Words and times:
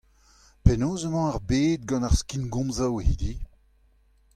Penaos 0.63 1.01
ʼmañ 1.09 1.25
ar 1.31 1.37
bed 1.49 1.79
gant 1.89 2.07
ar 2.07 2.15
skingomzoù 2.19 2.95
hiziv? 3.07 3.39